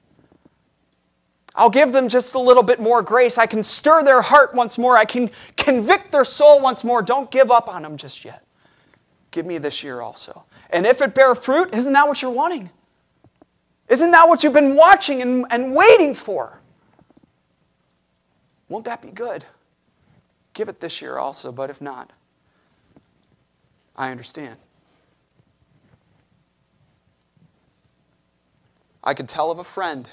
[1.56, 3.38] I'll give them just a little bit more grace.
[3.38, 4.96] I can stir their heart once more.
[4.96, 7.00] I can convict their soul once more.
[7.00, 8.44] Don't give up on them just yet.
[9.30, 10.44] Give me this year also.
[10.70, 12.70] And if it bear fruit, isn't that what you're wanting?
[13.88, 16.60] Isn't that what you've been watching and, and waiting for?
[18.68, 19.44] Won't that be good?
[20.52, 22.12] Give it this year also, but if not,
[23.96, 24.56] I understand.
[29.02, 30.08] I could tell of a friend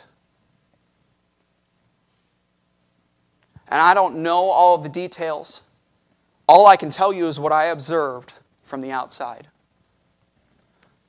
[3.72, 5.62] And I don't know all of the details.
[6.48, 8.34] All I can tell you is what I observed
[8.66, 9.48] from the outside.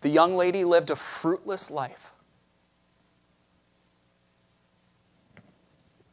[0.03, 2.12] The young lady lived a fruitless life.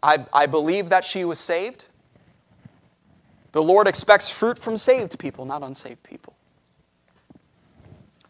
[0.02, 1.86] I, I believe that she was saved.
[3.52, 6.36] The Lord expects fruit from saved people, not unsaved people.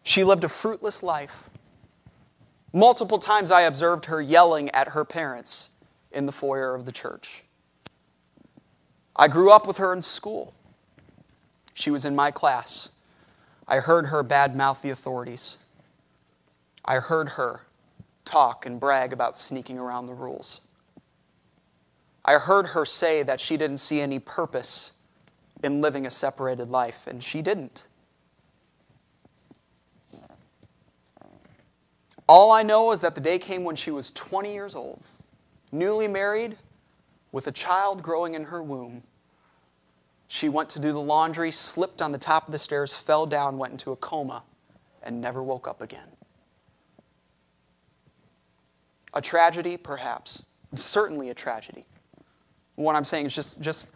[0.02, 1.50] She lived a fruitless life.
[2.72, 5.70] Multiple times I observed her yelling at her parents
[6.10, 7.44] in the foyer of the church.
[9.14, 10.54] I grew up with her in school.
[11.74, 12.88] She was in my class.
[13.68, 15.58] I heard her badmouth the authorities.
[16.84, 17.62] I heard her
[18.24, 20.60] talk and brag about sneaking around the rules.
[22.30, 24.92] I heard her say that she didn't see any purpose
[25.64, 27.88] in living a separated life, and she didn't.
[32.28, 35.02] All I know is that the day came when she was 20 years old,
[35.72, 36.56] newly married,
[37.32, 39.02] with a child growing in her womb,
[40.28, 43.58] she went to do the laundry, slipped on the top of the stairs, fell down,
[43.58, 44.44] went into a coma,
[45.02, 46.06] and never woke up again.
[49.14, 50.44] A tragedy, perhaps.
[50.76, 51.84] Certainly a tragedy.
[52.80, 53.90] What I'm saying is just, just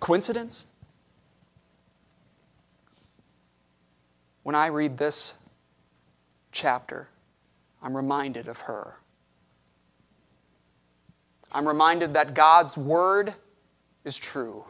[0.00, 0.66] coincidence?
[4.42, 5.34] When I read this
[6.50, 7.08] chapter,
[7.82, 8.94] I'm reminded of her.
[11.52, 13.34] I'm reminded that God's word
[14.04, 14.64] is true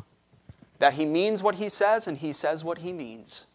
[0.79, 3.47] that he means what he says and he says what he means.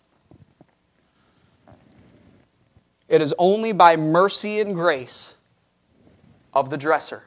[3.07, 5.35] It is only by mercy and grace
[6.53, 7.23] of the dresser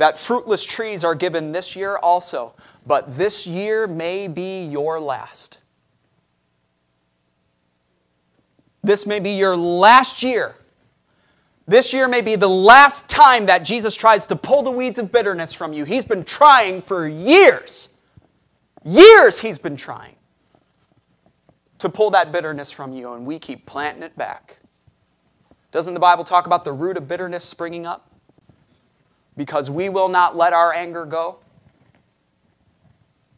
[0.00, 2.54] that fruitless trees are given this year also,
[2.86, 5.58] but this year may be your last.
[8.82, 10.54] This may be your last year.
[11.68, 15.12] This year may be the last time that Jesus tries to pull the weeds of
[15.12, 15.84] bitterness from you.
[15.84, 17.90] He's been trying for years.
[18.82, 20.16] Years he's been trying
[21.76, 24.60] to pull that bitterness from you, and we keep planting it back.
[25.72, 28.09] Doesn't the Bible talk about the root of bitterness springing up?
[29.40, 31.38] Because we will not let our anger go.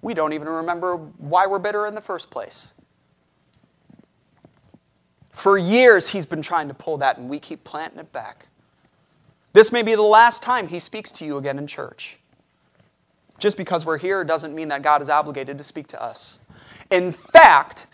[0.00, 2.72] We don't even remember why we're bitter in the first place.
[5.30, 8.48] For years, he's been trying to pull that, and we keep planting it back.
[9.52, 12.18] This may be the last time he speaks to you again in church.
[13.38, 16.40] Just because we're here doesn't mean that God is obligated to speak to us.
[16.90, 17.86] In fact,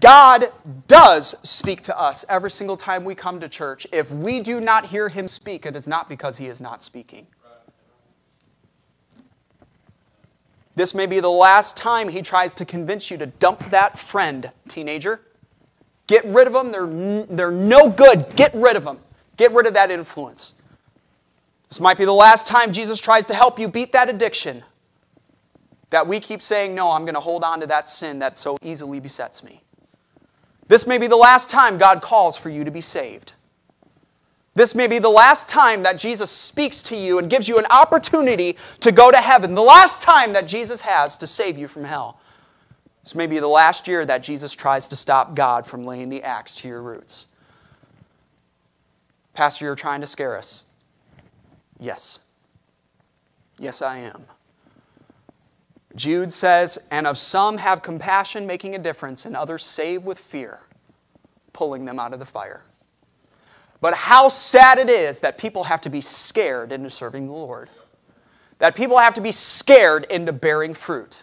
[0.00, 0.52] God
[0.86, 3.86] does speak to us every single time we come to church.
[3.90, 7.26] If we do not hear Him speak, it is not because He is not speaking.
[10.78, 14.52] This may be the last time He tries to convince you to dump that friend,
[14.68, 15.20] teenager.
[16.06, 16.70] Get rid of them.
[16.70, 18.36] They're, they're no good.
[18.36, 19.00] Get rid of them.
[19.36, 20.54] Get rid of that influence.
[21.68, 24.62] This might be the last time Jesus tries to help you beat that addiction.
[25.90, 28.56] That we keep saying, no, I'm going to hold on to that sin that so
[28.62, 29.62] easily besets me.
[30.68, 33.32] This may be the last time God calls for you to be saved.
[34.58, 37.66] This may be the last time that Jesus speaks to you and gives you an
[37.70, 39.54] opportunity to go to heaven.
[39.54, 42.20] The last time that Jesus has to save you from hell.
[43.04, 46.24] This may be the last year that Jesus tries to stop God from laying the
[46.24, 47.26] axe to your roots.
[49.32, 50.64] Pastor, you're trying to scare us.
[51.78, 52.18] Yes.
[53.60, 54.24] Yes, I am.
[55.94, 60.62] Jude says, And of some have compassion, making a difference, and others save with fear,
[61.52, 62.64] pulling them out of the fire.
[63.80, 67.70] But how sad it is that people have to be scared into serving the Lord.
[68.58, 71.22] That people have to be scared into bearing fruit.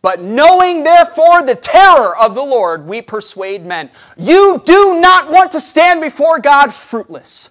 [0.00, 3.90] But knowing therefore the terror of the Lord, we persuade men.
[4.16, 7.50] You do not want to stand before God fruitless.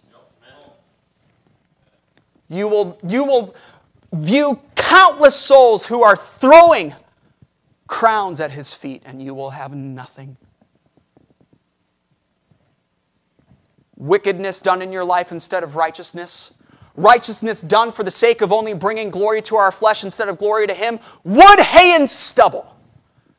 [2.49, 3.53] You will, you will
[4.13, 6.95] view countless souls who are throwing
[7.87, 10.37] crowns at his feet, and you will have nothing.
[13.97, 16.53] Wickedness done in your life instead of righteousness,
[16.95, 20.67] righteousness done for the sake of only bringing glory to our flesh instead of glory
[20.67, 22.77] to him, wood, hay, and stubble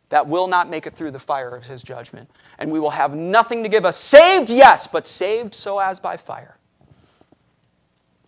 [0.09, 2.31] that will not make it through the fire of his judgment.
[2.59, 3.97] And we will have nothing to give us.
[3.97, 6.57] Saved, yes, but saved so as by fire.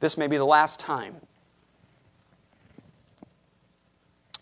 [0.00, 1.16] This may be the last time.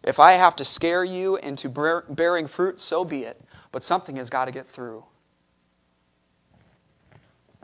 [0.03, 1.69] If I have to scare you into
[2.09, 3.41] bearing fruit, so be it.
[3.73, 5.05] But something has got to get through.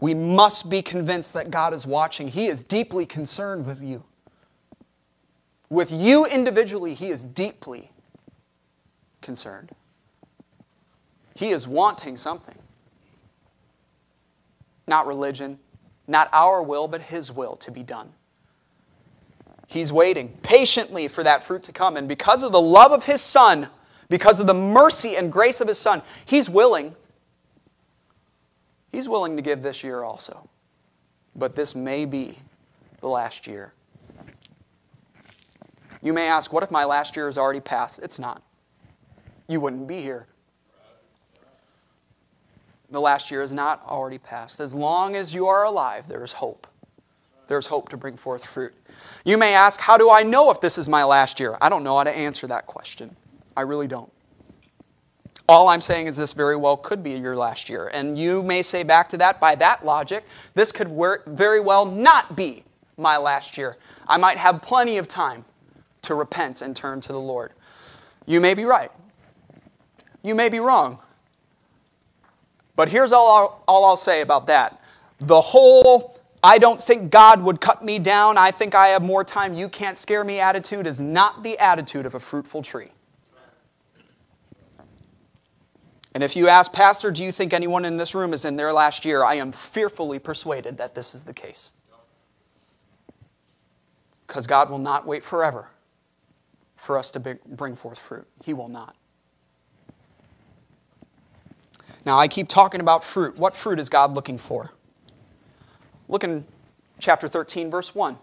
[0.05, 2.29] We must be convinced that God is watching.
[2.29, 4.05] He is deeply concerned with you.
[5.71, 7.91] With you individually, He is deeply
[9.23, 9.71] concerned.
[11.35, 12.57] He is wanting something.
[14.87, 15.59] Not religion,
[16.07, 18.13] not our will, but His will to be done.
[19.69, 21.97] He's waiting patiently for that fruit to come.
[21.97, 23.71] And because of the love of His Son,
[24.11, 26.95] because of the mercy and grace of His Son, He's willing.
[28.95, 30.49] He's willing to give this year also.
[31.35, 32.39] But this may be
[33.01, 33.73] the last year.
[36.01, 37.99] You may ask, what if my last year has already passed?
[38.03, 38.41] It's not
[39.49, 40.27] you wouldn't be here.
[42.91, 44.61] The last year is not already passed.
[44.61, 46.67] As long as you are alive, there is hope.
[47.49, 48.73] There's hope to bring forth fruit.
[49.25, 51.59] You may ask, How do I know if this is my last year?
[51.61, 53.17] I don't know how to answer that question.
[53.57, 54.14] I really don't.
[55.47, 57.89] All I'm saying is this very well could be your last year.
[57.89, 60.25] And you may say back to that, by that logic,
[60.55, 60.89] this could
[61.27, 62.65] very well not be
[62.97, 63.77] my last year.
[64.09, 65.45] I might have plenty of time
[66.03, 67.53] to repent and turn to the Lord.
[68.27, 68.91] You may be right.
[70.23, 70.99] You may be wrong.
[72.77, 74.81] But here's all I'll, all I'll say about that.
[75.21, 79.25] The whole, I don't think God would cut me down, I think I have more
[79.25, 82.91] time, you can't scare me attitude is not the attitude of a fruitful tree.
[86.15, 88.73] And if you ask, Pastor, do you think anyone in this room is in their
[88.73, 89.25] last year?
[89.25, 91.73] I am fearfully persuaded that this is the case.
[94.27, 95.69] Because God will not wait forever
[96.77, 98.27] for us to bring forth fruit.
[98.45, 98.95] He will not.
[102.07, 103.37] Now, I keep talking about fruit.
[103.37, 104.71] What fruit is God looking for?
[106.09, 106.45] Look in
[106.99, 108.19] chapter 13, verse 1.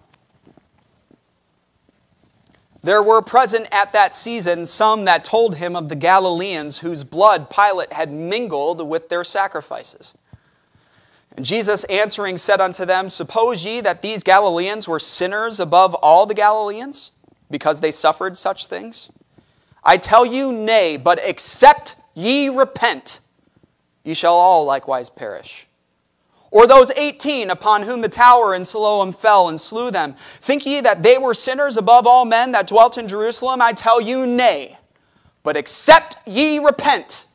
[2.84, 7.50] There were present at that season some that told him of the Galileans whose blood
[7.50, 10.16] Pilate had mingled with their sacrifices.
[11.36, 16.26] And Jesus answering said unto them, Suppose ye that these Galileans were sinners above all
[16.26, 17.12] the Galileans,
[17.50, 19.10] because they suffered such things?
[19.84, 23.20] I tell you, nay, but except ye repent,
[24.04, 25.68] ye shall all likewise perish.
[26.52, 30.82] Or those eighteen upon whom the tower in Siloam fell and slew them, think ye
[30.82, 33.62] that they were sinners above all men that dwelt in Jerusalem?
[33.62, 34.78] I tell you, nay.
[35.43, 37.26] But except ye repent,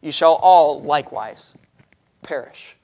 [0.00, 1.54] ye shall all likewise
[2.22, 2.76] perish.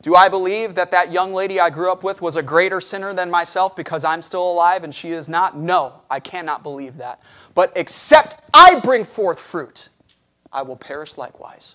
[0.00, 3.12] Do I believe that that young lady I grew up with was a greater sinner
[3.12, 5.58] than myself because I'm still alive and she is not?
[5.58, 7.20] No, I cannot believe that.
[7.54, 9.88] But except I bring forth fruit,
[10.52, 11.74] I will perish likewise.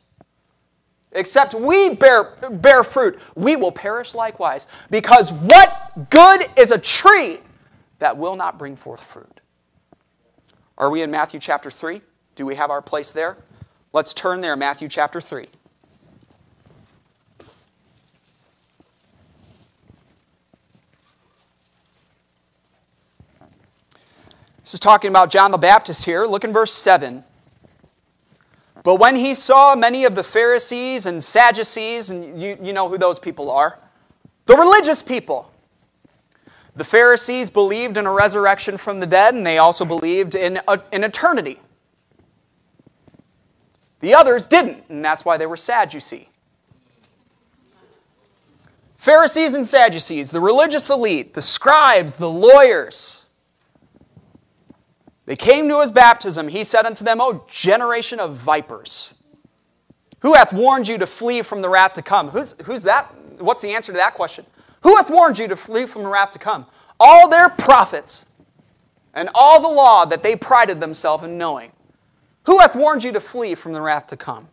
[1.13, 4.67] Except we bear, bear fruit, we will perish likewise.
[4.89, 7.39] Because what good is a tree
[7.99, 9.39] that will not bring forth fruit?
[10.77, 12.01] Are we in Matthew chapter 3?
[12.35, 13.37] Do we have our place there?
[13.93, 15.47] Let's turn there, Matthew chapter 3.
[24.63, 26.25] This is talking about John the Baptist here.
[26.25, 27.23] Look in verse 7.
[28.83, 32.97] But when he saw many of the Pharisees and Sadducees, and you, you know who
[32.97, 33.79] those people are,
[34.45, 35.49] the religious people.
[36.75, 40.81] The Pharisees believed in a resurrection from the dead, and they also believed in, a,
[40.91, 41.61] in eternity.
[44.01, 46.29] The others didn't, and that's why they were sad, you see.
[48.97, 53.22] Pharisees and Sadducees, the religious elite, the scribes, the lawyers,
[55.25, 56.49] they came to his baptism.
[56.49, 59.15] He said unto them, O generation of vipers,
[60.19, 62.29] who hath warned you to flee from the wrath to come?
[62.29, 63.13] Who's, who's that?
[63.39, 64.45] What's the answer to that question?
[64.81, 66.65] Who hath warned you to flee from the wrath to come?
[66.99, 68.25] All their prophets
[69.13, 71.71] and all the law that they prided themselves in knowing.
[72.45, 74.49] Who hath warned you to flee from the wrath to come?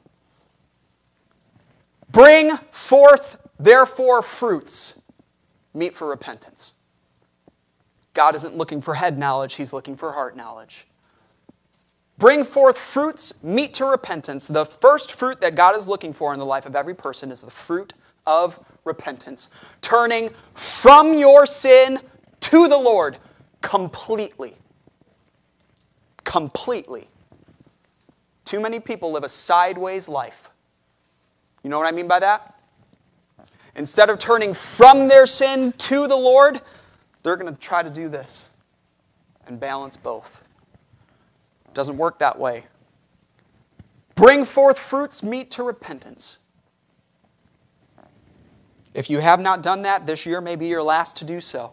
[2.10, 5.00] Bring forth, therefore, fruits
[5.74, 6.74] meet for repentance.
[8.14, 10.86] God isn't looking for head knowledge, He's looking for heart knowledge.
[12.18, 14.46] Bring forth fruits, meet to repentance.
[14.46, 17.40] The first fruit that God is looking for in the life of every person is
[17.40, 17.94] the fruit
[18.26, 19.48] of repentance.
[19.80, 21.98] Turning from your sin
[22.40, 23.18] to the Lord
[23.62, 24.56] completely.
[26.24, 27.08] completely.
[28.44, 30.50] Too many people live a sideways life.
[31.62, 32.54] You know what I mean by that?
[33.76, 36.60] Instead of turning from their sin to the Lord,
[37.22, 38.48] they're going to try to do this
[39.46, 40.42] and balance both.
[41.66, 42.64] It doesn't work that way.
[44.14, 46.38] Bring forth fruits meet to repentance.
[48.92, 51.72] If you have not done that, this year may be your last to do so.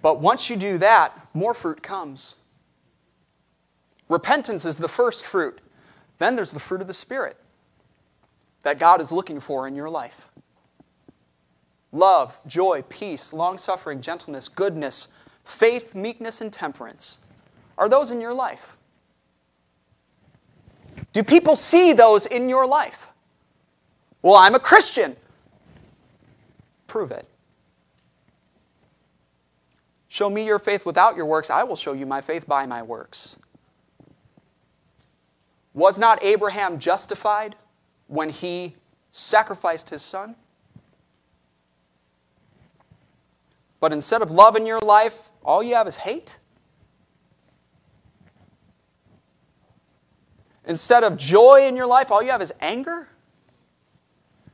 [0.00, 2.36] But once you do that, more fruit comes.
[4.08, 5.60] Repentance is the first fruit.
[6.18, 7.36] Then there's the fruit of the Spirit
[8.62, 10.27] that God is looking for in your life
[11.92, 15.08] love, joy, peace, long suffering, gentleness, goodness,
[15.44, 17.18] faith, meekness, and temperance.
[17.76, 18.76] Are those in your life?
[21.12, 23.08] Do people see those in your life?
[24.22, 25.16] Well, I'm a Christian.
[26.86, 27.26] Prove it.
[30.08, 32.82] Show me your faith without your works, I will show you my faith by my
[32.82, 33.36] works.
[35.74, 37.54] Was not Abraham justified
[38.08, 38.74] when he
[39.12, 40.34] sacrificed his son?
[43.80, 45.14] But instead of love in your life,
[45.44, 46.38] all you have is hate?
[50.66, 53.08] Instead of joy in your life, all you have is anger?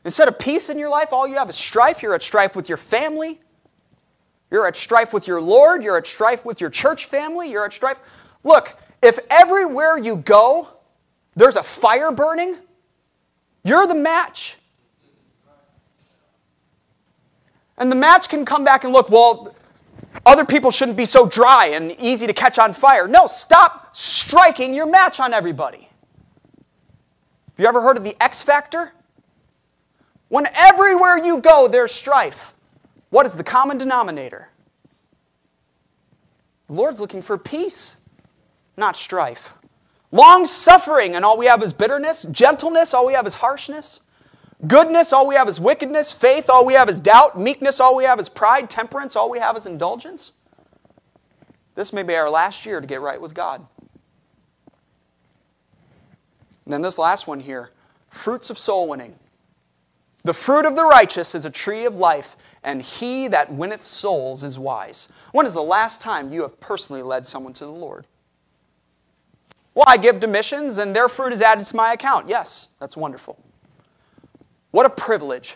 [0.05, 2.03] Instead of peace in your life, all you have is strife.
[2.03, 3.41] You're at strife with your family.
[4.51, 5.83] You're at strife with your Lord.
[5.83, 7.51] You're at strife with your church family.
[7.51, 7.99] You're at strife.
[8.45, 10.69] Look, if everywhere you go
[11.37, 12.57] there's a fire burning,
[13.65, 14.57] you're the match.
[17.77, 19.55] And the match can come back and look, well,
[20.25, 23.09] other people shouldn't be so dry and easy to catch on fire.
[23.09, 25.89] No, stop striking your match on everybody.
[27.57, 28.93] Have you ever heard of the X Factor?
[30.29, 32.55] When everywhere you go there's strife,
[33.11, 34.49] what is the common denominator?
[36.67, 37.97] The Lord's looking for peace,
[38.77, 39.53] not strife.
[40.11, 42.23] Long suffering, and all we have is bitterness.
[42.31, 44.01] Gentleness, all we have is harshness.
[44.67, 46.13] Goodness, all we have is wickedness.
[46.13, 47.39] Faith, all we have is doubt.
[47.39, 48.71] Meekness, all we have is pride.
[48.71, 50.33] Temperance, all we have is indulgence.
[51.75, 53.67] This may be our last year to get right with God.
[56.65, 57.71] And then this last one here
[58.11, 59.17] fruits of soul winning.
[60.23, 64.43] The fruit of the righteous is a tree of life, and he that winneth souls
[64.43, 65.09] is wise.
[65.33, 68.07] When is the last time you have personally led someone to the Lord?
[69.75, 72.29] Well, I give to missions, and their fruit is added to my account.
[72.29, 73.37] Yes, that's wonderful.
[74.75, 75.55] What a privilege.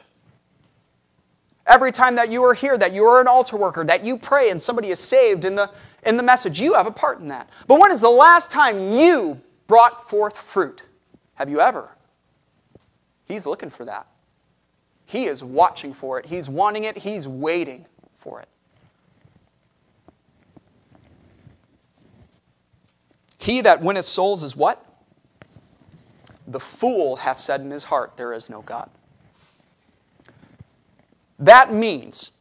[1.66, 4.50] Every time that you are here, that you are an altar worker, that you pray
[4.50, 5.72] and somebody is saved in the,
[6.06, 7.50] in the message, you have a part in that.
[7.66, 10.84] But when is the last time you brought forth fruit?
[11.34, 11.88] Have you ever?
[13.24, 14.06] He's looking for that.
[15.04, 16.26] He is watching for it.
[16.26, 16.98] He's wanting it.
[16.98, 17.86] He's waiting
[18.20, 18.48] for it.
[23.36, 24.86] He that winneth souls is what?
[26.46, 28.88] The fool hath said in his heart, There is no God.
[31.38, 32.32] That means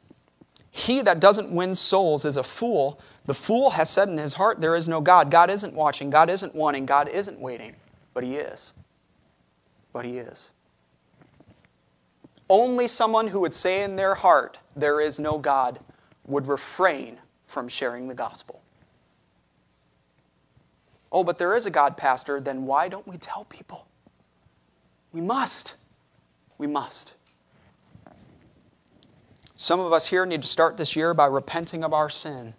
[0.71, 2.99] he that doesn't win souls is a fool.
[3.25, 5.31] The fool has said in his heart, There is no God.
[5.31, 6.09] God isn't watching.
[6.09, 6.85] God isn't wanting.
[6.85, 7.75] God isn't waiting.
[8.13, 8.73] But he is.
[9.91, 10.51] But he is.
[12.49, 15.79] Only someone who would say in their heart, There is no God,
[16.25, 17.17] would refrain
[17.47, 18.61] from sharing the gospel.
[21.11, 23.87] Oh, but there is a God, Pastor, then why don't we tell people?
[25.11, 25.75] We must.
[26.57, 27.15] We must.
[29.57, 32.53] Some of us here need to start this year by repenting of our sin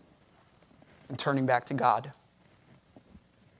[1.08, 2.12] and turning back to God.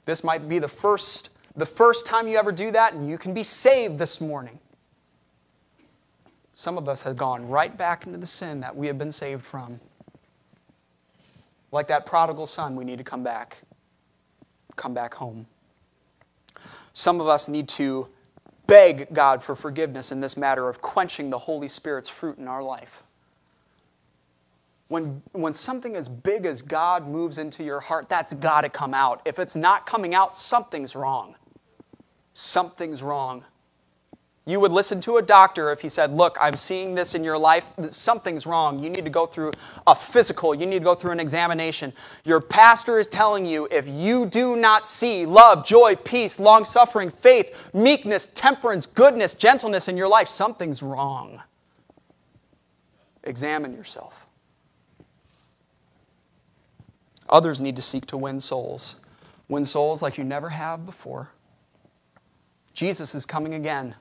[0.04, 3.32] This might be the first, the first time you ever do that, and you can
[3.32, 4.58] be saved this morning.
[6.54, 9.44] Some of us have gone right back into the sin that we have been saved
[9.44, 9.78] from.
[11.70, 13.58] Like that prodigal son, we need to come back.
[14.74, 15.46] Come back home.
[16.92, 18.08] Some of us need to
[18.66, 22.62] beg God for forgiveness in this matter of quenching the Holy Spirit's fruit in our
[22.62, 23.04] life.
[24.88, 28.94] When, when something as big as God moves into your heart, that's got to come
[28.94, 29.20] out.
[29.26, 31.34] If it's not coming out, something's wrong.
[32.32, 33.44] Something's wrong.
[34.48, 37.36] You would listen to a doctor if he said, Look, I'm seeing this in your
[37.36, 37.66] life.
[37.90, 38.82] Something's wrong.
[38.82, 39.52] You need to go through
[39.86, 41.92] a physical, you need to go through an examination.
[42.24, 47.10] Your pastor is telling you if you do not see love, joy, peace, long suffering,
[47.10, 51.42] faith, meekness, temperance, goodness, gentleness in your life, something's wrong.
[53.24, 54.27] Examine yourself.
[57.30, 58.96] Others need to seek to win souls,
[59.48, 61.30] win souls like you never have before.
[62.72, 63.94] Jesus is coming again.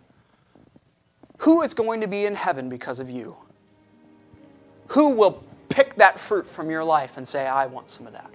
[1.39, 3.35] Who is going to be in heaven because of you?
[4.89, 8.31] Who will pick that fruit from your life and say, I want some of that?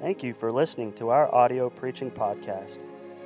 [0.00, 2.78] Thank you for listening to our audio preaching podcast.